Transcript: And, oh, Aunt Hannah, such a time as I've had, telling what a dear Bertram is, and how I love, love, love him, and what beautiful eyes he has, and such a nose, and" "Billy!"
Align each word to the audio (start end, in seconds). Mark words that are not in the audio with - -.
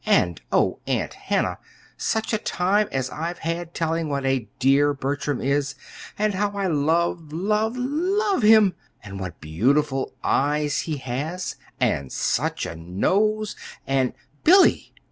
And, 0.03 0.41
oh, 0.51 0.79
Aunt 0.87 1.13
Hannah, 1.13 1.59
such 1.95 2.33
a 2.33 2.39
time 2.39 2.87
as 2.91 3.11
I've 3.11 3.37
had, 3.37 3.75
telling 3.75 4.09
what 4.09 4.25
a 4.25 4.49
dear 4.57 4.95
Bertram 4.95 5.39
is, 5.39 5.75
and 6.17 6.33
how 6.33 6.53
I 6.57 6.65
love, 6.65 7.31
love, 7.31 7.77
love 7.77 8.41
him, 8.41 8.73
and 9.03 9.19
what 9.19 9.39
beautiful 9.39 10.15
eyes 10.23 10.79
he 10.89 10.97
has, 10.97 11.55
and 11.79 12.11
such 12.11 12.65
a 12.65 12.75
nose, 12.75 13.55
and" 13.85 14.13
"Billy!" 14.43 14.91